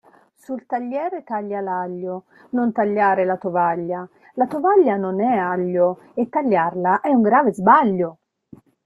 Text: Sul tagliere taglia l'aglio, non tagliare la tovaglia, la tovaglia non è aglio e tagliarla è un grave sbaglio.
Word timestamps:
Sul 0.33 0.65
tagliere 0.65 1.23
taglia 1.23 1.61
l'aglio, 1.61 2.23
non 2.53 2.71
tagliare 2.71 3.23
la 3.23 3.37
tovaglia, 3.37 4.09
la 4.33 4.47
tovaglia 4.47 4.95
non 4.95 5.21
è 5.21 5.37
aglio 5.37 5.99
e 6.15 6.27
tagliarla 6.27 7.01
è 7.01 7.09
un 7.11 7.21
grave 7.21 7.53
sbaglio. 7.53 8.17